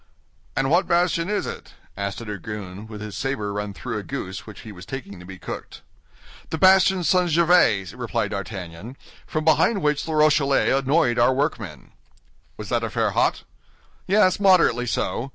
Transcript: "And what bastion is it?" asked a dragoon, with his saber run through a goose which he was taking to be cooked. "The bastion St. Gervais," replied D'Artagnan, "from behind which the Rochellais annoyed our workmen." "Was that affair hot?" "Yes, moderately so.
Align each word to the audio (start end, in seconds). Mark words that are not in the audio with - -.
"And 0.55 0.71
what 0.71 0.87
bastion 0.87 1.29
is 1.29 1.45
it?" 1.45 1.75
asked 1.95 2.21
a 2.21 2.25
dragoon, 2.25 2.87
with 2.87 3.01
his 3.01 3.15
saber 3.15 3.53
run 3.53 3.71
through 3.71 3.99
a 3.99 4.03
goose 4.03 4.47
which 4.47 4.61
he 4.61 4.71
was 4.71 4.83
taking 4.83 5.19
to 5.19 5.27
be 5.27 5.37
cooked. 5.37 5.83
"The 6.49 6.57
bastion 6.57 7.03
St. 7.03 7.29
Gervais," 7.29 7.93
replied 7.93 8.31
D'Artagnan, 8.31 8.97
"from 9.27 9.45
behind 9.45 9.83
which 9.83 10.03
the 10.03 10.13
Rochellais 10.15 10.71
annoyed 10.75 11.19
our 11.19 11.35
workmen." 11.35 11.91
"Was 12.57 12.69
that 12.69 12.83
affair 12.83 13.11
hot?" 13.11 13.43
"Yes, 14.07 14.39
moderately 14.39 14.87
so. 14.87 15.29